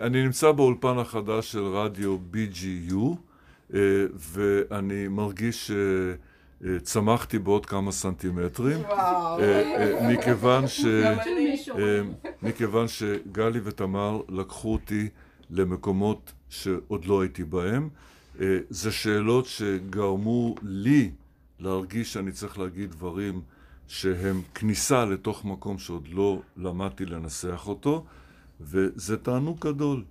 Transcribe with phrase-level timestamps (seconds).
[0.00, 3.16] אני נמצא באולפן החדש של רדיו BGU,
[3.74, 3.80] אה,
[4.14, 5.70] ואני מרגיש
[6.62, 8.80] שצמחתי בעוד כמה סנטימטרים.
[8.80, 9.40] וואו.
[9.40, 10.84] אה, אה, מכיוון ש...
[11.78, 12.00] אה,
[12.42, 15.08] מכיוון שגלי ותמר לקחו אותי
[15.50, 17.88] למקומות שעוד לא הייתי בהם.
[18.40, 21.10] אה, זה שאלות שגרמו לי
[21.60, 23.40] להרגיש שאני צריך להגיד דברים
[23.88, 28.04] שהם כניסה לתוך מקום שעוד לא למדתי לנסח אותו,
[28.60, 30.04] וזה תענוג גדול.